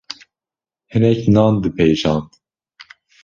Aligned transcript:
hinek 0.91 1.21
nan 1.33 1.53
dipêjand 1.63 2.29